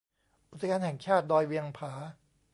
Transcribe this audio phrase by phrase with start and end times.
[0.51, 1.91] อุทยานแห่งชาติดอยเวียงผา